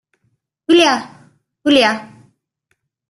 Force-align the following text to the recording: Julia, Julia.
Julia, 0.65 0.95
Julia. 1.63 1.91